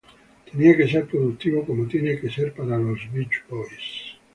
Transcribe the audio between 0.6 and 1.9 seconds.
que a ser productivo, como